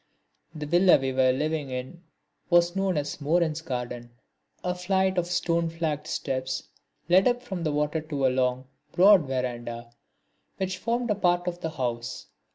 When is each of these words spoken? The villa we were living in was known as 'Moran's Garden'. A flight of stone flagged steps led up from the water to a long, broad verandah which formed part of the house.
The 0.55 0.65
villa 0.65 0.97
we 0.97 1.13
were 1.13 1.31
living 1.31 1.69
in 1.69 2.01
was 2.49 2.75
known 2.75 2.97
as 2.97 3.21
'Moran's 3.21 3.61
Garden'. 3.61 4.09
A 4.63 4.73
flight 4.73 5.19
of 5.19 5.27
stone 5.27 5.69
flagged 5.69 6.07
steps 6.07 6.63
led 7.07 7.27
up 7.27 7.43
from 7.43 7.63
the 7.63 7.71
water 7.71 8.01
to 8.01 8.25
a 8.25 8.29
long, 8.33 8.65
broad 8.93 9.27
verandah 9.27 9.93
which 10.57 10.79
formed 10.79 11.11
part 11.21 11.47
of 11.47 11.61
the 11.61 11.69
house. 11.69 12.25